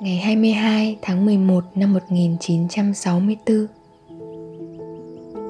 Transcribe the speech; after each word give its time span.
Ngày 0.00 0.16
22 0.16 0.98
tháng 1.02 1.24
11 1.24 1.64
năm 1.74 1.92
1964 1.92 3.66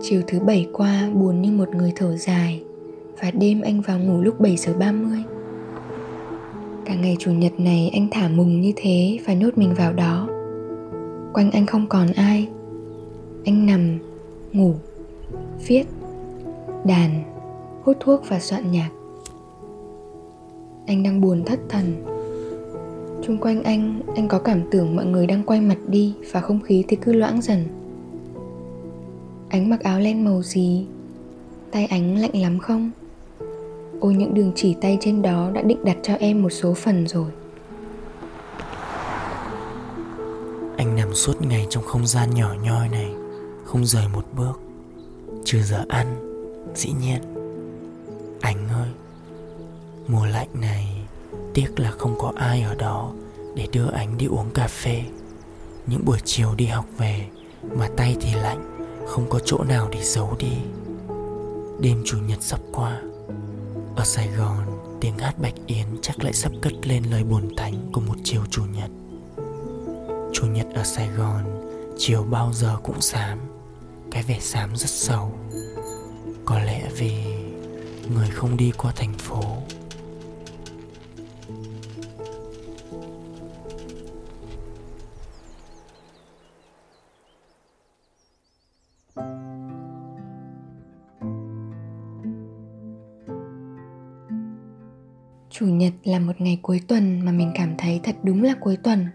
Chiều 0.03 0.23
thứ 0.27 0.41
bảy 0.41 0.67
qua 0.73 1.11
buồn 1.15 1.43
như 1.43 1.53
một 1.53 1.69
người 1.69 1.93
thở 1.97 2.17
dài 2.17 2.63
Và 3.21 3.31
đêm 3.31 3.61
anh 3.61 3.81
vào 3.81 3.99
ngủ 3.99 4.23
lúc 4.23 4.41
7 4.41 4.57
giờ 4.57 4.73
30 4.79 5.23
Cả 6.85 6.95
ngày 6.95 7.17
chủ 7.19 7.33
nhật 7.33 7.61
này 7.61 7.91
anh 7.93 8.09
thả 8.11 8.29
mùng 8.29 8.61
như 8.61 8.73
thế 8.77 9.19
và 9.27 9.35
nhốt 9.35 9.59
mình 9.59 9.75
vào 9.75 9.93
đó. 9.93 10.29
Quanh 11.33 11.51
anh 11.51 11.67
không 11.67 11.87
còn 11.89 12.13
ai. 12.13 12.49
Anh 13.45 13.67
nằm, 13.67 13.99
ngủ, 14.53 14.75
viết, 15.67 15.85
đàn, 16.85 17.23
hút 17.85 17.97
thuốc 18.01 18.23
và 18.29 18.41
soạn 18.41 18.71
nhạc. 18.71 18.91
Anh 20.87 21.03
đang 21.03 21.21
buồn 21.21 21.43
thất 21.47 21.61
thần. 21.69 22.16
Trung 23.27 23.39
quanh 23.39 23.63
anh, 23.63 24.01
anh 24.17 24.29
có 24.29 24.39
cảm 24.39 24.63
tưởng 24.71 24.97
mọi 24.97 25.07
người 25.07 25.27
đang 25.27 25.43
quay 25.43 25.61
mặt 25.61 25.79
đi 25.89 26.15
và 26.33 26.41
không 26.41 26.61
khí 26.61 26.85
thì 26.89 26.97
cứ 26.97 27.13
loãng 27.13 27.43
dần. 27.43 27.65
Ánh 29.49 29.71
mặc 29.71 29.81
áo 29.81 30.01
len 30.01 30.25
màu 30.25 30.43
gì? 30.43 30.87
Tay 31.71 31.87
ánh 31.87 32.19
lạnh 32.19 32.37
lắm 32.43 32.59
không? 32.59 32.91
Ôi 34.01 34.15
những 34.15 34.35
đường 34.35 34.53
chỉ 34.55 34.77
tay 34.81 34.99
trên 35.01 35.23
đó 35.23 35.51
đã 35.55 35.63
định 35.63 35.85
đặt 35.85 35.97
cho 36.03 36.15
em 36.15 36.43
một 36.43 36.51
số 36.51 36.75
phần 36.75 37.07
rồi. 37.07 37.31
Anh 40.77 40.97
nằm 40.97 41.15
suốt 41.15 41.43
ngày 41.43 41.67
trong 41.71 41.85
không 41.85 42.07
gian 42.07 42.31
nhỏ 42.35 42.55
nhoi 42.63 42.89
này, 42.89 43.11
không 43.65 43.87
rời 43.87 44.09
một 44.13 44.25
bước. 44.37 44.61
Trừ 45.45 45.63
giờ 45.63 45.85
ăn, 45.89 46.07
dĩ 46.75 46.93
nhiên. 47.01 47.21
Anh 48.41 48.69
ơi, 48.69 48.89
mùa 50.09 50.27
lạnh 50.27 50.49
này 50.61 50.96
Tiếc 51.57 51.81
là 51.81 51.91
không 51.91 52.19
có 52.19 52.33
ai 52.37 52.63
ở 52.63 52.75
đó 52.75 53.13
để 53.55 53.67
đưa 53.73 53.87
anh 53.95 54.19
đi 54.19 54.27
uống 54.27 54.51
cà 54.51 54.69
phê. 54.69 55.03
Những 55.87 56.05
buổi 56.05 56.19
chiều 56.25 56.55
đi 56.57 56.67
học 56.67 56.85
về, 56.99 57.27
mà 57.77 57.89
tay 57.97 58.17
thì 58.21 58.35
lạnh, 58.35 58.89
Không 59.07 59.31
có 59.31 59.39
chỗ 59.45 59.65
nào 59.65 59.89
để 59.93 60.03
giấu 60.03 60.37
đi. 60.39 60.53
Đêm 61.81 62.03
chủ 62.05 62.19
nhật 62.19 62.39
sắp 62.43 62.61
qua, 62.73 63.01
Ở 63.97 64.05
Sài 64.05 64.29
Gòn, 64.29 64.59
tiếng 65.01 65.19
hát 65.19 65.39
Bạch 65.39 65.55
Yến 65.67 65.87
chắc 66.03 66.25
lại 66.25 66.33
sắp 66.33 66.53
cất 66.63 66.73
lên 66.87 67.05
lời 67.11 67.25
buồn 67.25 67.57
thánh 67.57 67.91
của 67.93 68.01
một 68.01 68.17
chiều 68.25 68.43
chủ 68.51 68.63
nhật. 68.65 68.91
Chủ 70.33 70.47
nhật 70.47 70.67
ở 70.75 70.85
Sài 70.85 71.09
Gòn, 71.09 71.45
chiều 71.99 72.23
bao 72.23 72.53
giờ 72.53 72.77
cũng 72.83 73.01
xám, 73.01 73.39
Cái 74.11 74.23
vẻ 74.23 74.39
xám 74.41 74.77
rất 74.77 74.91
sâu 74.91 75.33
Có 76.45 76.59
lẽ 76.59 76.91
vì 76.97 77.25
người 78.15 78.31
không 78.31 78.57
đi 78.57 78.73
qua 78.77 78.93
thành 78.97 79.15
phố 79.19 79.43
Chủ 95.59 95.67
nhật 95.67 95.93
là 96.05 96.19
một 96.19 96.33
ngày 96.39 96.59
cuối 96.63 96.81
tuần 96.89 97.21
mà 97.25 97.33
mình 97.33 97.51
cảm 97.55 97.75
thấy 97.79 98.01
thật 98.03 98.17
đúng 98.23 98.43
là 98.43 98.55
cuối 98.61 98.77
tuần. 98.77 99.07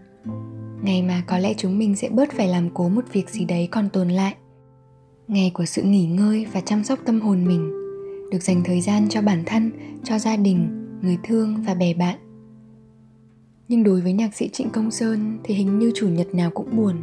Ngày 0.82 1.02
mà 1.02 1.22
có 1.26 1.38
lẽ 1.38 1.54
chúng 1.56 1.78
mình 1.78 1.96
sẽ 1.96 2.08
bớt 2.08 2.32
phải 2.32 2.48
làm 2.48 2.70
cố 2.74 2.88
một 2.88 3.04
việc 3.12 3.30
gì 3.30 3.44
đấy 3.44 3.68
còn 3.70 3.88
tồn 3.88 4.08
lại. 4.08 4.34
Ngày 5.28 5.50
của 5.54 5.64
sự 5.64 5.82
nghỉ 5.82 6.06
ngơi 6.06 6.46
và 6.52 6.60
chăm 6.60 6.84
sóc 6.84 6.98
tâm 7.04 7.20
hồn 7.20 7.44
mình, 7.46 7.70
được 8.30 8.42
dành 8.42 8.62
thời 8.64 8.80
gian 8.80 9.08
cho 9.08 9.22
bản 9.22 9.42
thân, 9.46 9.70
cho 10.04 10.18
gia 10.18 10.36
đình, 10.36 10.86
người 11.02 11.18
thương 11.24 11.62
và 11.66 11.74
bè 11.74 11.94
bạn. 11.94 12.18
Nhưng 13.68 13.84
đối 13.84 14.00
với 14.00 14.12
nhạc 14.12 14.34
sĩ 14.34 14.48
Trịnh 14.48 14.70
Công 14.70 14.90
Sơn 14.90 15.38
thì 15.44 15.54
hình 15.54 15.78
như 15.78 15.92
chủ 15.94 16.08
nhật 16.08 16.34
nào 16.34 16.50
cũng 16.50 16.76
buồn. 16.76 16.96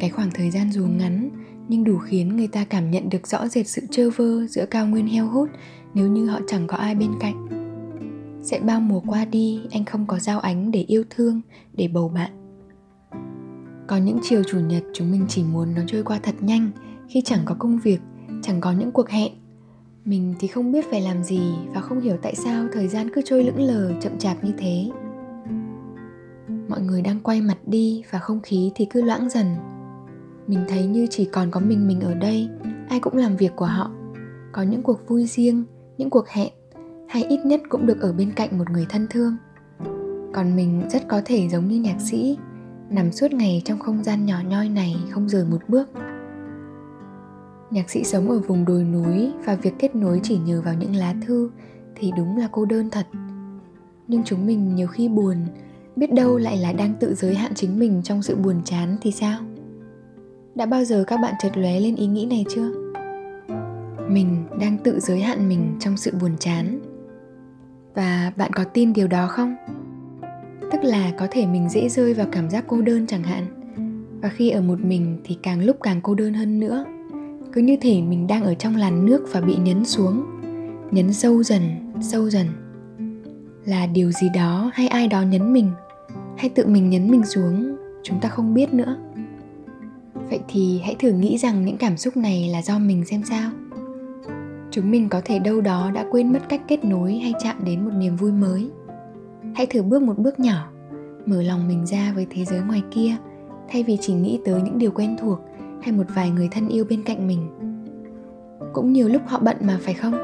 Cái 0.00 0.10
khoảng 0.10 0.30
thời 0.34 0.50
gian 0.50 0.72
dù 0.72 0.86
ngắn 0.86 1.30
nhưng 1.68 1.84
đủ 1.84 1.98
khiến 1.98 2.36
người 2.36 2.48
ta 2.48 2.64
cảm 2.64 2.90
nhận 2.90 3.10
được 3.10 3.26
rõ 3.26 3.48
rệt 3.48 3.68
sự 3.68 3.82
trơ 3.90 4.10
vơ 4.10 4.46
giữa 4.46 4.66
cao 4.66 4.86
nguyên 4.86 5.06
heo 5.06 5.28
hút 5.28 5.48
nếu 5.94 6.08
như 6.08 6.26
họ 6.26 6.40
chẳng 6.46 6.66
có 6.66 6.76
ai 6.76 6.94
bên 6.94 7.10
cạnh 7.20 7.61
sẽ 8.42 8.60
bao 8.60 8.80
mùa 8.80 9.00
qua 9.06 9.24
đi, 9.24 9.60
anh 9.70 9.84
không 9.84 10.06
có 10.06 10.18
giao 10.18 10.40
ánh 10.40 10.70
để 10.70 10.84
yêu 10.88 11.04
thương, 11.10 11.40
để 11.72 11.88
bầu 11.88 12.08
bạn. 12.08 12.30
Có 13.86 13.96
những 13.96 14.18
chiều 14.22 14.42
chủ 14.42 14.60
nhật 14.60 14.82
chúng 14.94 15.10
mình 15.10 15.26
chỉ 15.28 15.44
muốn 15.44 15.74
nó 15.74 15.82
trôi 15.86 16.02
qua 16.02 16.20
thật 16.22 16.34
nhanh, 16.40 16.70
khi 17.08 17.22
chẳng 17.24 17.40
có 17.44 17.54
công 17.58 17.78
việc, 17.78 18.00
chẳng 18.42 18.60
có 18.60 18.72
những 18.72 18.92
cuộc 18.92 19.08
hẹn. 19.08 19.32
Mình 20.04 20.34
thì 20.40 20.48
không 20.48 20.72
biết 20.72 20.84
phải 20.90 21.00
làm 21.00 21.24
gì 21.24 21.40
và 21.74 21.80
không 21.80 22.00
hiểu 22.00 22.16
tại 22.22 22.34
sao 22.34 22.66
thời 22.72 22.88
gian 22.88 23.08
cứ 23.14 23.22
trôi 23.24 23.44
lững 23.44 23.60
lờ, 23.60 23.92
chậm 24.00 24.18
chạp 24.18 24.44
như 24.44 24.52
thế. 24.58 24.90
Mọi 26.68 26.80
người 26.80 27.02
đang 27.02 27.20
quay 27.20 27.40
mặt 27.40 27.58
đi 27.66 28.02
và 28.10 28.18
không 28.18 28.40
khí 28.40 28.72
thì 28.74 28.84
cứ 28.84 29.02
loãng 29.02 29.30
dần. 29.30 29.46
Mình 30.46 30.60
thấy 30.68 30.86
như 30.86 31.06
chỉ 31.10 31.24
còn 31.24 31.50
có 31.50 31.60
mình 31.60 31.86
mình 31.88 32.00
ở 32.00 32.14
đây, 32.14 32.48
ai 32.88 33.00
cũng 33.00 33.16
làm 33.16 33.36
việc 33.36 33.52
của 33.56 33.66
họ. 33.66 33.90
Có 34.52 34.62
những 34.62 34.82
cuộc 34.82 35.08
vui 35.08 35.26
riêng, 35.26 35.64
những 35.98 36.10
cuộc 36.10 36.28
hẹn 36.28 36.52
hay 37.12 37.24
ít 37.24 37.46
nhất 37.46 37.60
cũng 37.68 37.86
được 37.86 38.00
ở 38.00 38.12
bên 38.12 38.32
cạnh 38.36 38.58
một 38.58 38.70
người 38.70 38.86
thân 38.88 39.06
thương. 39.10 39.36
Còn 40.32 40.56
mình 40.56 40.82
rất 40.90 41.08
có 41.08 41.22
thể 41.24 41.48
giống 41.48 41.68
như 41.68 41.80
nhạc 41.80 42.00
sĩ, 42.00 42.38
nằm 42.90 43.12
suốt 43.12 43.32
ngày 43.32 43.62
trong 43.64 43.78
không 43.78 44.04
gian 44.04 44.26
nhỏ 44.26 44.36
nhoi 44.48 44.68
này 44.68 44.96
không 45.10 45.28
rời 45.28 45.44
một 45.44 45.58
bước. 45.68 45.90
Nhạc 47.70 47.90
sĩ 47.90 48.04
sống 48.04 48.30
ở 48.30 48.38
vùng 48.38 48.64
đồi 48.64 48.84
núi 48.84 49.32
và 49.44 49.54
việc 49.54 49.74
kết 49.78 49.94
nối 49.96 50.20
chỉ 50.22 50.38
nhờ 50.38 50.62
vào 50.64 50.74
những 50.74 50.96
lá 50.96 51.14
thư 51.26 51.50
thì 51.96 52.12
đúng 52.16 52.36
là 52.36 52.48
cô 52.52 52.64
đơn 52.64 52.90
thật. 52.90 53.06
Nhưng 54.08 54.22
chúng 54.24 54.46
mình 54.46 54.74
nhiều 54.74 54.86
khi 54.86 55.08
buồn, 55.08 55.36
biết 55.96 56.12
đâu 56.12 56.38
lại 56.38 56.56
là 56.56 56.72
đang 56.72 56.94
tự 57.00 57.14
giới 57.14 57.34
hạn 57.34 57.52
chính 57.54 57.78
mình 57.78 58.00
trong 58.04 58.22
sự 58.22 58.36
buồn 58.36 58.62
chán 58.64 58.96
thì 59.00 59.12
sao? 59.12 59.40
Đã 60.54 60.66
bao 60.66 60.84
giờ 60.84 61.04
các 61.06 61.16
bạn 61.16 61.34
chợt 61.42 61.56
lóe 61.56 61.80
lên 61.80 61.96
ý 61.96 62.06
nghĩ 62.06 62.26
này 62.26 62.44
chưa? 62.48 62.72
Mình 64.08 64.44
đang 64.60 64.78
tự 64.78 65.00
giới 65.00 65.20
hạn 65.20 65.48
mình 65.48 65.76
trong 65.80 65.96
sự 65.96 66.12
buồn 66.20 66.36
chán 66.38 66.91
và 67.94 68.32
bạn 68.36 68.52
có 68.52 68.64
tin 68.64 68.92
điều 68.92 69.08
đó 69.08 69.26
không? 69.26 69.56
Tức 70.72 70.84
là 70.84 71.12
có 71.18 71.26
thể 71.30 71.46
mình 71.46 71.68
dễ 71.68 71.88
rơi 71.88 72.14
vào 72.14 72.26
cảm 72.32 72.50
giác 72.50 72.64
cô 72.66 72.80
đơn 72.80 73.06
chẳng 73.06 73.22
hạn. 73.22 73.46
Và 74.22 74.28
khi 74.28 74.50
ở 74.50 74.60
một 74.60 74.80
mình 74.80 75.18
thì 75.24 75.38
càng 75.42 75.60
lúc 75.60 75.76
càng 75.82 76.00
cô 76.02 76.14
đơn 76.14 76.34
hơn 76.34 76.60
nữa. 76.60 76.84
Cứ 77.52 77.60
như 77.60 77.76
thể 77.80 78.02
mình 78.02 78.26
đang 78.26 78.44
ở 78.44 78.54
trong 78.54 78.76
làn 78.76 79.06
nước 79.06 79.26
và 79.32 79.40
bị 79.40 79.56
nhấn 79.56 79.84
xuống. 79.84 80.24
Nhấn 80.90 81.12
sâu 81.12 81.42
dần 81.42 81.62
sâu 82.00 82.30
dần. 82.30 82.46
Là 83.64 83.86
điều 83.86 84.12
gì 84.12 84.28
đó 84.34 84.70
hay 84.74 84.88
ai 84.88 85.08
đó 85.08 85.22
nhấn 85.22 85.52
mình, 85.52 85.70
hay 86.36 86.48
tự 86.48 86.66
mình 86.66 86.90
nhấn 86.90 87.10
mình 87.10 87.24
xuống, 87.24 87.76
chúng 88.02 88.20
ta 88.20 88.28
không 88.28 88.54
biết 88.54 88.72
nữa. 88.72 88.96
Vậy 90.30 90.40
thì 90.48 90.80
hãy 90.84 90.96
thử 90.98 91.12
nghĩ 91.12 91.38
rằng 91.38 91.64
những 91.64 91.76
cảm 91.76 91.96
xúc 91.96 92.16
này 92.16 92.48
là 92.52 92.62
do 92.62 92.78
mình 92.78 93.04
xem 93.04 93.22
sao 93.24 93.50
chúng 94.72 94.90
mình 94.90 95.08
có 95.08 95.20
thể 95.24 95.38
đâu 95.38 95.60
đó 95.60 95.90
đã 95.94 96.04
quên 96.10 96.32
mất 96.32 96.38
cách 96.48 96.60
kết 96.68 96.84
nối 96.84 97.14
hay 97.14 97.32
chạm 97.42 97.56
đến 97.64 97.84
một 97.84 97.90
niềm 97.94 98.16
vui 98.16 98.32
mới. 98.32 98.70
Hãy 99.54 99.66
thử 99.66 99.82
bước 99.82 100.02
một 100.02 100.18
bước 100.18 100.40
nhỏ, 100.40 100.70
mở 101.26 101.42
lòng 101.42 101.68
mình 101.68 101.86
ra 101.86 102.12
với 102.14 102.26
thế 102.30 102.44
giới 102.44 102.60
ngoài 102.60 102.82
kia, 102.90 103.16
thay 103.68 103.82
vì 103.82 103.98
chỉ 104.00 104.14
nghĩ 104.14 104.40
tới 104.44 104.62
những 104.62 104.78
điều 104.78 104.90
quen 104.90 105.16
thuộc 105.20 105.38
hay 105.82 105.92
một 105.92 106.04
vài 106.14 106.30
người 106.30 106.48
thân 106.52 106.68
yêu 106.68 106.84
bên 106.90 107.02
cạnh 107.02 107.26
mình. 107.26 107.48
Cũng 108.72 108.92
nhiều 108.92 109.08
lúc 109.08 109.22
họ 109.26 109.38
bận 109.38 109.56
mà, 109.60 109.78
phải 109.82 109.94
không? 109.94 110.14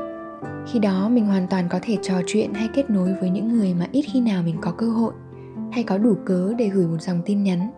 Khi 0.67 0.79
đó 0.79 1.09
mình 1.09 1.27
hoàn 1.27 1.47
toàn 1.50 1.69
có 1.69 1.79
thể 1.83 1.97
trò 2.03 2.15
chuyện 2.27 2.55
hay 2.55 2.69
kết 2.75 2.91
nối 2.91 3.15
với 3.21 3.31
những 3.31 3.49
người 3.49 3.75
mà 3.75 3.87
ít 3.93 4.03
khi 4.12 4.21
nào 4.21 4.43
mình 4.43 4.56
có 4.61 4.73
cơ 4.73 4.87
hội 4.91 5.12
hay 5.73 5.85
có 5.85 5.99
đủ 5.99 6.15
cớ 6.25 6.53
để 6.59 6.69
gửi 6.69 6.87
một 6.87 7.03
dòng 7.03 7.21
tin 7.25 7.43
nhắn. 7.43 7.71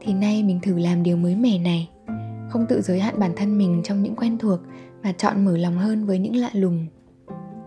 Thì 0.00 0.12
nay 0.14 0.42
mình 0.42 0.60
thử 0.62 0.78
làm 0.78 1.02
điều 1.02 1.16
mới 1.16 1.36
mẻ 1.36 1.58
này, 1.58 1.90
không 2.50 2.66
tự 2.68 2.80
giới 2.80 3.00
hạn 3.00 3.14
bản 3.18 3.32
thân 3.36 3.58
mình 3.58 3.80
trong 3.84 4.02
những 4.02 4.16
quen 4.16 4.38
thuộc 4.38 4.60
mà 5.02 5.12
chọn 5.12 5.44
mở 5.44 5.56
lòng 5.56 5.78
hơn 5.78 6.06
với 6.06 6.18
những 6.18 6.36
lạ 6.36 6.50
lùng 6.52 6.86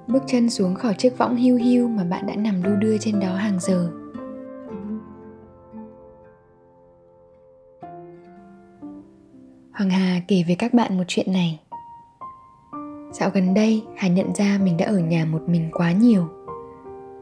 bước 0.08 0.24
chân 0.28 0.50
xuống 0.50 0.76
khỏi 0.76 0.94
chiếc 0.98 1.18
võng 1.18 1.36
hiu 1.36 1.58
hiu 1.58 1.88
mà 1.88 2.04
bạn 2.04 2.28
đã 2.28 2.36
nằm 2.36 2.64
đu 2.64 2.76
đưa 2.76 2.98
trên 2.98 3.20
đó 3.20 3.36
hàng 3.36 3.60
giờ 3.60 3.90
hoàng 9.72 9.90
hà 9.90 10.22
kể 10.28 10.44
với 10.48 10.56
các 10.56 10.74
bạn 10.74 10.98
một 10.98 11.04
chuyện 11.08 11.34
này 11.34 11.60
Dạo 13.14 13.30
gần 13.34 13.54
đây, 13.54 13.84
Hà 13.96 14.08
nhận 14.08 14.36
ra 14.36 14.60
mình 14.64 14.78
đã 14.78 14.86
ở 14.86 15.00
nhà 15.00 15.26
một 15.26 15.42
mình 15.48 15.70
quá 15.74 15.92
nhiều. 15.92 16.28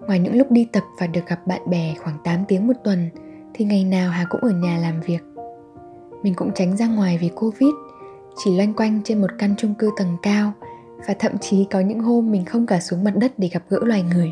Ngoài 0.07 0.19
những 0.19 0.37
lúc 0.37 0.51
đi 0.51 0.67
tập 0.71 0.83
và 0.99 1.07
được 1.07 1.27
gặp 1.27 1.47
bạn 1.47 1.61
bè 1.69 1.95
khoảng 2.03 2.17
8 2.23 2.39
tiếng 2.47 2.67
một 2.67 2.73
tuần, 2.83 3.09
thì 3.53 3.65
ngày 3.65 3.83
nào 3.83 4.11
Hà 4.11 4.25
cũng 4.29 4.41
ở 4.41 4.49
nhà 4.49 4.77
làm 4.77 5.01
việc. 5.01 5.23
Mình 6.23 6.33
cũng 6.33 6.51
tránh 6.55 6.77
ra 6.77 6.87
ngoài 6.87 7.17
vì 7.21 7.29
Covid, 7.35 7.73
chỉ 8.35 8.57
loanh 8.57 8.73
quanh 8.73 9.01
trên 9.03 9.21
một 9.21 9.27
căn 9.37 9.55
chung 9.57 9.73
cư 9.73 9.89
tầng 9.97 10.17
cao 10.21 10.51
và 11.07 11.13
thậm 11.19 11.37
chí 11.37 11.65
có 11.71 11.79
những 11.79 11.99
hôm 11.99 12.31
mình 12.31 12.45
không 12.45 12.65
cả 12.65 12.79
xuống 12.79 13.03
mặt 13.03 13.13
đất 13.15 13.31
để 13.37 13.47
gặp 13.47 13.63
gỡ 13.69 13.79
loài 13.81 14.03
người. 14.13 14.31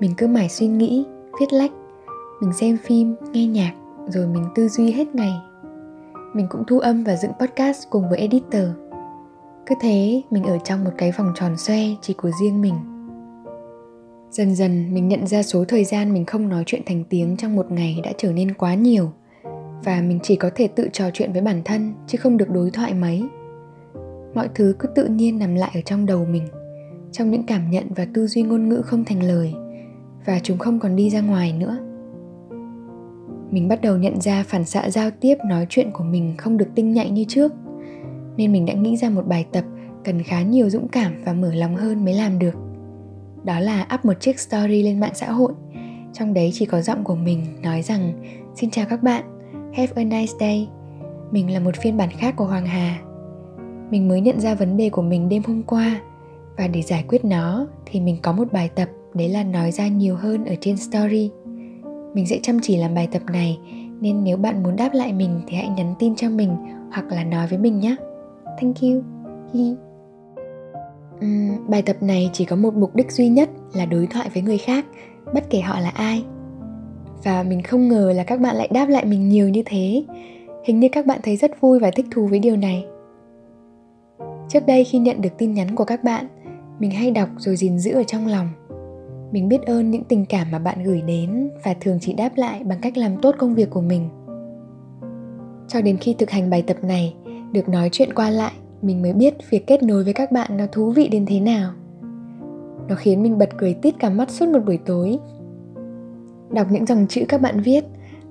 Mình 0.00 0.14
cứ 0.16 0.26
mải 0.26 0.48
suy 0.48 0.66
nghĩ, 0.66 1.04
viết 1.40 1.52
lách, 1.52 1.72
mình 2.40 2.52
xem 2.52 2.76
phim, 2.76 3.14
nghe 3.32 3.46
nhạc 3.46 3.72
rồi 4.08 4.26
mình 4.26 4.44
tư 4.54 4.68
duy 4.68 4.92
hết 4.92 5.14
ngày. 5.14 5.32
Mình 6.34 6.46
cũng 6.50 6.64
thu 6.66 6.78
âm 6.78 7.04
và 7.04 7.16
dựng 7.16 7.32
podcast 7.40 7.90
cùng 7.90 8.08
với 8.10 8.18
editor. 8.18 8.68
Cứ 9.66 9.74
thế, 9.80 10.22
mình 10.30 10.44
ở 10.44 10.58
trong 10.64 10.84
một 10.84 10.90
cái 10.98 11.12
vòng 11.18 11.32
tròn 11.34 11.56
xoe 11.56 11.78
chỉ 12.02 12.14
của 12.14 12.30
riêng 12.40 12.60
mình. 12.60 12.74
Dần 14.30 14.54
dần 14.54 14.94
mình 14.94 15.08
nhận 15.08 15.26
ra 15.26 15.42
số 15.42 15.64
thời 15.68 15.84
gian 15.84 16.12
mình 16.12 16.24
không 16.24 16.48
nói 16.48 16.62
chuyện 16.66 16.82
thành 16.86 17.04
tiếng 17.04 17.36
trong 17.36 17.56
một 17.56 17.70
ngày 17.70 18.00
đã 18.04 18.12
trở 18.18 18.32
nên 18.32 18.54
quá 18.54 18.74
nhiều 18.74 19.12
và 19.84 20.00
mình 20.00 20.18
chỉ 20.22 20.36
có 20.36 20.50
thể 20.54 20.68
tự 20.68 20.88
trò 20.92 21.10
chuyện 21.12 21.32
với 21.32 21.42
bản 21.42 21.62
thân, 21.64 21.94
chứ 22.06 22.18
không 22.18 22.36
được 22.36 22.50
đối 22.50 22.70
thoại 22.70 22.94
mấy. 22.94 23.24
Mọi 24.34 24.48
thứ 24.54 24.74
cứ 24.78 24.88
tự 24.94 25.06
nhiên 25.06 25.38
nằm 25.38 25.54
lại 25.54 25.70
ở 25.74 25.80
trong 25.80 26.06
đầu 26.06 26.24
mình, 26.24 26.48
trong 27.12 27.30
những 27.30 27.42
cảm 27.46 27.70
nhận 27.70 27.84
và 27.96 28.06
tư 28.14 28.26
duy 28.26 28.42
ngôn 28.42 28.68
ngữ 28.68 28.82
không 28.84 29.04
thành 29.04 29.22
lời, 29.22 29.54
và 30.26 30.40
chúng 30.42 30.58
không 30.58 30.80
còn 30.80 30.96
đi 30.96 31.10
ra 31.10 31.20
ngoài 31.20 31.52
nữa. 31.52 31.78
Mình 33.50 33.68
bắt 33.68 33.82
đầu 33.82 33.96
nhận 33.96 34.20
ra 34.20 34.44
phản 34.46 34.64
xạ 34.64 34.90
giao 34.90 35.10
tiếp, 35.10 35.36
nói 35.46 35.66
chuyện 35.68 35.90
của 35.92 36.04
mình 36.04 36.34
không 36.38 36.56
được 36.56 36.68
tinh 36.74 36.92
nhạy 36.92 37.10
như 37.10 37.24
trước, 37.28 37.52
nên 38.36 38.52
mình 38.52 38.66
đã 38.66 38.74
nghĩ 38.74 38.96
ra 38.96 39.10
một 39.10 39.26
bài 39.26 39.46
tập 39.52 39.64
cần 40.04 40.22
khá 40.22 40.42
nhiều 40.42 40.70
dũng 40.70 40.88
cảm 40.88 41.12
và 41.24 41.32
mở 41.32 41.54
lòng 41.54 41.76
hơn 41.76 42.04
mới 42.04 42.14
làm 42.14 42.38
được. 42.38 42.54
Đó 43.44 43.60
là 43.60 43.86
up 43.94 44.04
một 44.04 44.20
chiếc 44.20 44.38
story 44.38 44.82
lên 44.82 45.00
mạng 45.00 45.14
xã 45.14 45.30
hội. 45.30 45.52
Trong 46.12 46.34
đấy 46.34 46.50
chỉ 46.54 46.66
có 46.66 46.80
giọng 46.80 47.04
của 47.04 47.16
mình 47.16 47.44
nói 47.62 47.82
rằng, 47.82 48.12
xin 48.54 48.70
chào 48.70 48.86
các 48.88 49.02
bạn 49.02 49.37
have 49.72 49.92
a 49.94 50.04
nice 50.04 50.32
day. 50.40 50.68
Mình 51.30 51.52
là 51.52 51.60
một 51.60 51.76
phiên 51.76 51.96
bản 51.96 52.10
khác 52.10 52.36
của 52.36 52.44
hoàng 52.44 52.66
hà. 52.66 52.98
Mình 53.90 54.08
mới 54.08 54.20
nhận 54.20 54.40
ra 54.40 54.54
vấn 54.54 54.76
đề 54.76 54.90
của 54.90 55.02
mình 55.02 55.28
đêm 55.28 55.42
hôm 55.46 55.62
qua. 55.62 56.00
Và 56.56 56.68
để 56.68 56.82
giải 56.82 57.04
quyết 57.08 57.24
nó 57.24 57.66
thì 57.86 58.00
mình 58.00 58.16
có 58.22 58.32
một 58.32 58.52
bài 58.52 58.70
tập 58.74 58.88
đấy 59.14 59.28
là 59.28 59.44
nói 59.44 59.72
ra 59.72 59.88
nhiều 59.88 60.16
hơn 60.16 60.44
ở 60.44 60.54
trên 60.60 60.76
story. 60.76 61.30
Mình 62.14 62.26
sẽ 62.26 62.38
chăm 62.42 62.58
chỉ 62.62 62.76
làm 62.76 62.94
bài 62.94 63.08
tập 63.12 63.22
này 63.32 63.58
nên 64.00 64.24
nếu 64.24 64.36
bạn 64.36 64.62
muốn 64.62 64.76
đáp 64.76 64.90
lại 64.92 65.12
mình 65.12 65.40
thì 65.46 65.56
hãy 65.56 65.68
nhắn 65.68 65.94
tin 65.98 66.16
cho 66.16 66.30
mình 66.30 66.56
hoặc 66.92 67.06
là 67.12 67.24
nói 67.24 67.46
với 67.46 67.58
mình 67.58 67.80
nhé. 67.80 67.96
Thank 68.60 68.80
you. 68.80 69.02
Hi. 69.54 69.74
Uhm, 71.24 71.68
bài 71.68 71.82
tập 71.82 71.96
này 72.00 72.30
chỉ 72.32 72.44
có 72.44 72.56
một 72.56 72.74
mục 72.74 72.94
đích 72.94 73.12
duy 73.12 73.28
nhất 73.28 73.50
là 73.74 73.86
đối 73.86 74.06
thoại 74.06 74.30
với 74.34 74.42
người 74.42 74.58
khác 74.58 74.84
bất 75.34 75.50
kể 75.50 75.60
họ 75.60 75.80
là 75.80 75.90
ai 75.90 76.24
và 77.24 77.42
mình 77.42 77.62
không 77.62 77.88
ngờ 77.88 78.12
là 78.16 78.24
các 78.24 78.40
bạn 78.40 78.56
lại 78.56 78.68
đáp 78.72 78.88
lại 78.88 79.04
mình 79.04 79.28
nhiều 79.28 79.48
như 79.48 79.62
thế. 79.66 80.04
Hình 80.64 80.80
như 80.80 80.88
các 80.92 81.06
bạn 81.06 81.20
thấy 81.22 81.36
rất 81.36 81.60
vui 81.60 81.78
và 81.78 81.90
thích 81.90 82.06
thú 82.10 82.26
với 82.26 82.38
điều 82.38 82.56
này. 82.56 82.84
Trước 84.48 84.66
đây 84.66 84.84
khi 84.84 84.98
nhận 84.98 85.22
được 85.22 85.38
tin 85.38 85.54
nhắn 85.54 85.74
của 85.74 85.84
các 85.84 86.04
bạn, 86.04 86.26
mình 86.78 86.90
hay 86.90 87.10
đọc 87.10 87.28
rồi 87.38 87.56
gìn 87.56 87.78
giữ 87.78 87.92
ở 87.92 88.02
trong 88.02 88.26
lòng. 88.26 88.48
Mình 89.32 89.48
biết 89.48 89.62
ơn 89.62 89.90
những 89.90 90.04
tình 90.04 90.24
cảm 90.26 90.50
mà 90.50 90.58
bạn 90.58 90.84
gửi 90.84 91.02
đến 91.02 91.50
và 91.64 91.74
thường 91.80 91.98
chỉ 92.00 92.12
đáp 92.12 92.30
lại 92.36 92.64
bằng 92.64 92.78
cách 92.82 92.96
làm 92.96 93.16
tốt 93.22 93.34
công 93.38 93.54
việc 93.54 93.70
của 93.70 93.80
mình. 93.80 94.08
Cho 95.68 95.80
đến 95.80 95.96
khi 95.96 96.14
thực 96.14 96.30
hành 96.30 96.50
bài 96.50 96.62
tập 96.66 96.76
này, 96.82 97.14
được 97.52 97.68
nói 97.68 97.88
chuyện 97.92 98.14
qua 98.14 98.30
lại, 98.30 98.52
mình 98.82 99.02
mới 99.02 99.12
biết 99.12 99.34
việc 99.50 99.66
kết 99.66 99.82
nối 99.82 100.04
với 100.04 100.12
các 100.12 100.32
bạn 100.32 100.56
nó 100.56 100.66
thú 100.72 100.90
vị 100.90 101.08
đến 101.08 101.26
thế 101.26 101.40
nào. 101.40 101.72
Nó 102.88 102.94
khiến 102.94 103.22
mình 103.22 103.38
bật 103.38 103.48
cười 103.58 103.74
tít 103.74 103.94
cả 103.98 104.10
mắt 104.10 104.30
suốt 104.30 104.48
một 104.48 104.60
buổi 104.66 104.78
tối 104.86 105.18
đọc 106.50 106.66
những 106.70 106.86
dòng 106.86 107.06
chữ 107.08 107.24
các 107.28 107.40
bạn 107.40 107.60
viết, 107.60 107.84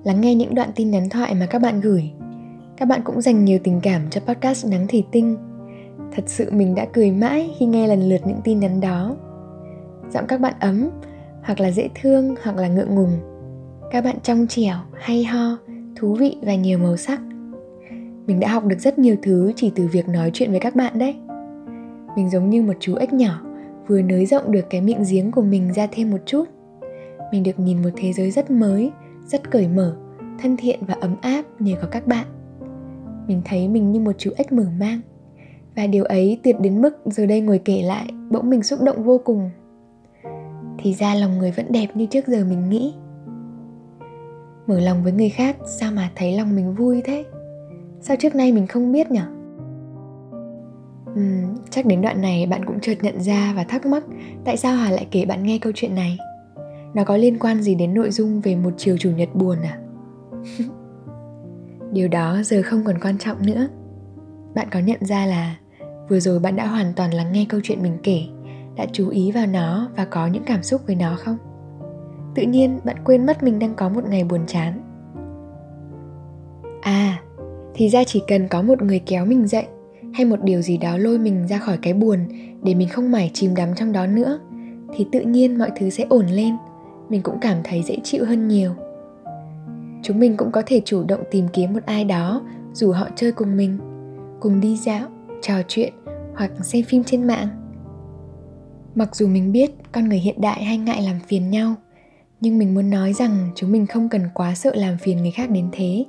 lắng 0.04 0.20
nghe 0.20 0.34
những 0.34 0.54
đoạn 0.54 0.70
tin 0.74 0.90
nhắn 0.90 1.08
thoại 1.08 1.34
mà 1.34 1.46
các 1.46 1.62
bạn 1.62 1.80
gửi. 1.80 2.10
Các 2.76 2.88
bạn 2.88 3.00
cũng 3.04 3.20
dành 3.20 3.44
nhiều 3.44 3.58
tình 3.64 3.80
cảm 3.82 4.02
cho 4.10 4.20
podcast 4.20 4.66
nắng 4.66 4.86
thủy 4.86 5.04
tinh. 5.12 5.36
Thật 6.12 6.22
sự 6.26 6.50
mình 6.52 6.74
đã 6.74 6.86
cười 6.92 7.10
mãi 7.10 7.50
khi 7.58 7.66
nghe 7.66 7.86
lần 7.86 8.08
lượt 8.08 8.20
những 8.26 8.40
tin 8.44 8.60
nhắn 8.60 8.80
đó. 8.80 9.16
Giọng 10.12 10.26
các 10.28 10.40
bạn 10.40 10.54
ấm, 10.60 10.90
hoặc 11.42 11.60
là 11.60 11.70
dễ 11.70 11.88
thương, 12.02 12.34
hoặc 12.42 12.56
là 12.56 12.68
ngượng 12.68 12.94
ngùng. 12.94 13.12
Các 13.90 14.04
bạn 14.04 14.16
trong 14.22 14.46
trẻo, 14.46 14.76
hay 14.94 15.24
ho, 15.24 15.58
thú 15.96 16.14
vị 16.14 16.36
và 16.42 16.54
nhiều 16.54 16.78
màu 16.78 16.96
sắc. 16.96 17.20
Mình 18.26 18.40
đã 18.40 18.48
học 18.48 18.64
được 18.64 18.78
rất 18.78 18.98
nhiều 18.98 19.16
thứ 19.22 19.52
chỉ 19.56 19.72
từ 19.74 19.86
việc 19.86 20.08
nói 20.08 20.30
chuyện 20.34 20.50
với 20.50 20.60
các 20.60 20.76
bạn 20.76 20.98
đấy. 20.98 21.14
Mình 22.16 22.30
giống 22.30 22.50
như 22.50 22.62
một 22.62 22.74
chú 22.80 22.94
ếch 22.94 23.12
nhỏ, 23.12 23.42
vừa 23.86 24.02
nới 24.02 24.26
rộng 24.26 24.52
được 24.52 24.70
cái 24.70 24.80
miệng 24.80 25.04
giếng 25.10 25.32
của 25.32 25.42
mình 25.42 25.72
ra 25.72 25.86
thêm 25.92 26.10
một 26.10 26.18
chút 26.26 26.44
mình 27.32 27.42
được 27.42 27.58
nhìn 27.58 27.82
một 27.82 27.90
thế 27.96 28.12
giới 28.12 28.30
rất 28.30 28.50
mới 28.50 28.90
rất 29.26 29.50
cởi 29.50 29.68
mở 29.68 29.96
thân 30.38 30.56
thiện 30.56 30.80
và 30.86 30.94
ấm 31.00 31.16
áp 31.20 31.42
nhờ 31.58 31.74
có 31.82 31.88
các 31.90 32.06
bạn. 32.06 32.26
Mình 33.28 33.42
thấy 33.44 33.68
mình 33.68 33.92
như 33.92 34.00
một 34.00 34.12
chú 34.18 34.30
ếch 34.36 34.52
mở 34.52 34.64
mang. 34.78 35.00
Và 35.76 35.86
điều 35.86 36.04
ấy 36.04 36.40
tuyệt 36.42 36.56
đến 36.60 36.82
mức 36.82 36.96
giờ 37.04 37.26
đây 37.26 37.40
ngồi 37.40 37.60
kể 37.64 37.82
lại 37.82 38.06
bỗng 38.30 38.50
mình 38.50 38.62
xúc 38.62 38.82
động 38.82 39.02
vô 39.02 39.20
cùng. 39.24 39.50
Thì 40.78 40.94
ra 40.94 41.14
lòng 41.14 41.38
người 41.38 41.50
vẫn 41.50 41.72
đẹp 41.72 41.86
như 41.94 42.06
trước 42.06 42.26
giờ 42.26 42.44
mình 42.44 42.68
nghĩ. 42.68 42.94
Mở 44.66 44.80
lòng 44.80 45.02
với 45.02 45.12
người 45.12 45.28
khác 45.28 45.56
sao 45.66 45.92
mà 45.92 46.10
thấy 46.16 46.36
lòng 46.36 46.56
mình 46.56 46.74
vui 46.74 47.02
thế? 47.04 47.24
Sao 48.00 48.16
trước 48.16 48.34
nay 48.34 48.52
mình 48.52 48.66
không 48.66 48.92
biết 48.92 49.10
nhở? 49.10 49.24
Uhm, 51.12 51.56
chắc 51.70 51.86
đến 51.86 52.02
đoạn 52.02 52.22
này 52.22 52.46
bạn 52.46 52.64
cũng 52.64 52.80
chợt 52.80 52.94
nhận 53.02 53.20
ra 53.20 53.52
và 53.56 53.64
thắc 53.64 53.86
mắc 53.86 54.04
tại 54.44 54.56
sao 54.56 54.76
hà 54.76 54.90
lại 54.90 55.06
kể 55.10 55.24
bạn 55.24 55.42
nghe 55.42 55.58
câu 55.58 55.72
chuyện 55.76 55.94
này 55.94 56.18
nó 56.94 57.04
có 57.04 57.16
liên 57.16 57.38
quan 57.38 57.62
gì 57.62 57.74
đến 57.74 57.94
nội 57.94 58.10
dung 58.10 58.40
về 58.40 58.56
một 58.56 58.70
chiều 58.76 58.96
chủ 58.98 59.10
nhật 59.10 59.28
buồn 59.34 59.58
à? 59.62 59.78
Điều 61.92 62.08
đó 62.08 62.40
giờ 62.44 62.62
không 62.64 62.84
còn 62.84 62.98
quan 63.00 63.18
trọng 63.18 63.46
nữa. 63.46 63.68
Bạn 64.54 64.68
có 64.70 64.78
nhận 64.78 65.04
ra 65.04 65.26
là 65.26 65.56
vừa 66.08 66.20
rồi 66.20 66.38
bạn 66.38 66.56
đã 66.56 66.66
hoàn 66.66 66.92
toàn 66.96 67.14
lắng 67.14 67.32
nghe 67.32 67.46
câu 67.48 67.60
chuyện 67.64 67.82
mình 67.82 67.98
kể, 68.02 68.22
đã 68.76 68.86
chú 68.92 69.08
ý 69.08 69.32
vào 69.32 69.46
nó 69.46 69.88
và 69.96 70.04
có 70.04 70.26
những 70.26 70.44
cảm 70.46 70.62
xúc 70.62 70.80
với 70.86 70.96
nó 70.96 71.16
không? 71.18 71.36
Tự 72.34 72.42
nhiên 72.42 72.78
bạn 72.84 72.96
quên 73.04 73.26
mất 73.26 73.42
mình 73.42 73.58
đang 73.58 73.74
có 73.74 73.88
một 73.88 74.04
ngày 74.08 74.24
buồn 74.24 74.40
chán. 74.46 74.80
À 76.82 77.18
thì 77.74 77.88
ra 77.88 78.04
chỉ 78.04 78.22
cần 78.28 78.48
có 78.48 78.62
một 78.62 78.82
người 78.82 78.98
kéo 78.98 79.26
mình 79.26 79.46
dậy 79.46 79.66
hay 80.14 80.24
một 80.24 80.42
điều 80.42 80.62
gì 80.62 80.76
đó 80.76 80.96
lôi 80.96 81.18
mình 81.18 81.46
ra 81.46 81.58
khỏi 81.58 81.78
cái 81.82 81.94
buồn 81.94 82.18
để 82.62 82.74
mình 82.74 82.88
không 82.88 83.10
mải 83.10 83.30
chìm 83.34 83.54
đắm 83.54 83.74
trong 83.74 83.92
đó 83.92 84.06
nữa, 84.06 84.38
thì 84.94 85.06
tự 85.12 85.20
nhiên 85.20 85.58
mọi 85.58 85.70
thứ 85.76 85.90
sẽ 85.90 86.04
ổn 86.08 86.26
lên 86.26 86.54
mình 87.08 87.22
cũng 87.22 87.38
cảm 87.40 87.56
thấy 87.64 87.82
dễ 87.82 87.96
chịu 88.04 88.24
hơn 88.24 88.48
nhiều. 88.48 88.72
Chúng 90.02 90.18
mình 90.18 90.36
cũng 90.36 90.52
có 90.52 90.62
thể 90.66 90.82
chủ 90.84 91.04
động 91.04 91.20
tìm 91.30 91.48
kiếm 91.52 91.72
một 91.72 91.86
ai 91.86 92.04
đó, 92.04 92.42
dù 92.72 92.92
họ 92.92 93.08
chơi 93.16 93.32
cùng 93.32 93.56
mình, 93.56 93.78
cùng 94.40 94.60
đi 94.60 94.76
dạo, 94.76 95.08
trò 95.42 95.54
chuyện, 95.68 95.92
hoặc 96.34 96.50
xem 96.62 96.84
phim 96.84 97.04
trên 97.04 97.26
mạng. 97.26 97.48
Mặc 98.94 99.16
dù 99.16 99.28
mình 99.28 99.52
biết 99.52 99.70
con 99.92 100.08
người 100.08 100.18
hiện 100.18 100.40
đại 100.40 100.64
hay 100.64 100.78
ngại 100.78 101.02
làm 101.02 101.16
phiền 101.26 101.50
nhau, 101.50 101.74
nhưng 102.40 102.58
mình 102.58 102.74
muốn 102.74 102.90
nói 102.90 103.12
rằng 103.12 103.48
chúng 103.54 103.72
mình 103.72 103.86
không 103.86 104.08
cần 104.08 104.22
quá 104.34 104.54
sợ 104.54 104.72
làm 104.74 104.98
phiền 104.98 105.16
người 105.16 105.30
khác 105.30 105.50
đến 105.50 105.68
thế, 105.72 106.04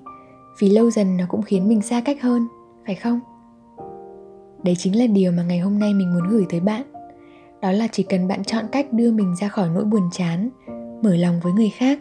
vì 0.59 0.69
lâu 0.69 0.91
dần 0.91 1.17
nó 1.17 1.25
cũng 1.29 1.41
khiến 1.41 1.69
mình 1.69 1.81
xa 1.81 2.01
cách 2.01 2.21
hơn, 2.21 2.47
phải 2.85 2.95
không? 2.95 3.19
Đấy 4.63 4.75
chính 4.77 4.99
là 4.99 5.07
điều 5.07 5.31
mà 5.31 5.43
ngày 5.43 5.59
hôm 5.59 5.79
nay 5.79 5.93
mình 5.93 6.13
muốn 6.13 6.29
gửi 6.29 6.45
tới 6.49 6.59
bạn. 6.59 6.81
Đó 7.61 7.71
là 7.71 7.87
chỉ 7.91 8.03
cần 8.03 8.27
bạn 8.27 8.43
chọn 8.43 8.65
cách 8.71 8.93
đưa 8.93 9.11
mình 9.11 9.35
ra 9.35 9.47
khỏi 9.47 9.69
nỗi 9.69 9.85
buồn 9.85 10.09
chán 10.11 10.49
mở 11.01 11.15
lòng 11.15 11.39
với 11.43 11.53
người 11.53 11.69
khác 11.69 11.99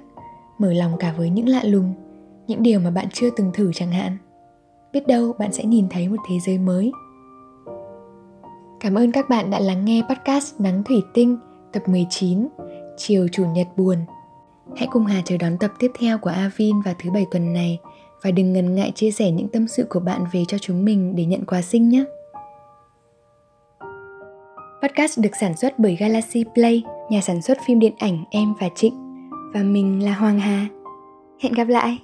mở 0.58 0.72
lòng 0.72 0.92
cả 0.98 1.14
với 1.18 1.30
những 1.30 1.48
lạ 1.48 1.62
lùng 1.64 1.94
những 2.46 2.62
điều 2.62 2.80
mà 2.80 2.90
bạn 2.90 3.06
chưa 3.12 3.30
từng 3.36 3.50
thử 3.54 3.72
chẳng 3.74 3.90
hạn. 3.90 4.16
Biết 4.92 5.06
đâu 5.06 5.32
bạn 5.38 5.52
sẽ 5.52 5.64
nhìn 5.64 5.88
thấy 5.88 6.08
một 6.08 6.16
thế 6.28 6.38
giới 6.46 6.58
mới. 6.58 6.92
Cảm 8.80 8.94
ơn 8.94 9.12
các 9.12 9.28
bạn 9.28 9.50
đã 9.50 9.60
lắng 9.60 9.84
nghe 9.84 10.02
podcast 10.10 10.60
Nắng 10.60 10.82
Thủy 10.84 11.02
Tinh 11.14 11.36
tập 11.72 11.82
19 11.88 12.48
Chiều 12.96 13.28
Chủ 13.32 13.46
nhật 13.46 13.66
buồn. 13.76 13.96
Hãy 14.76 14.88
cùng 14.92 15.06
Hà 15.06 15.22
chờ 15.24 15.36
đón 15.36 15.58
tập 15.58 15.70
tiếp 15.78 15.90
theo 15.98 16.18
của 16.18 16.30
Avin 16.30 16.80
vào 16.80 16.94
thứ 16.98 17.10
bảy 17.10 17.26
tuần 17.30 17.52
này 17.52 17.78
và 18.22 18.30
đừng 18.30 18.52
ngần 18.52 18.74
ngại 18.74 18.92
chia 18.94 19.10
sẻ 19.10 19.30
những 19.30 19.48
tâm 19.48 19.68
sự 19.68 19.86
của 19.90 20.00
bạn 20.00 20.24
về 20.32 20.44
cho 20.48 20.58
chúng 20.58 20.84
mình 20.84 21.16
để 21.16 21.24
nhận 21.24 21.44
quà 21.44 21.62
sinh 21.62 21.88
nhé. 21.88 22.04
Podcast 24.82 25.20
được 25.20 25.36
sản 25.40 25.56
xuất 25.56 25.78
bởi 25.78 25.96
Galaxy 25.96 26.44
Play, 26.54 26.82
nhà 27.10 27.20
sản 27.20 27.42
xuất 27.42 27.58
phim 27.66 27.78
điện 27.78 27.92
ảnh 27.98 28.24
Em 28.30 28.54
và 28.60 28.68
Trịnh. 28.68 28.94
Và 29.54 29.62
mình 29.62 30.04
là 30.04 30.12
Hoàng 30.12 30.38
Hà. 30.38 30.66
Hẹn 31.40 31.52
gặp 31.52 31.68
lại! 31.68 31.98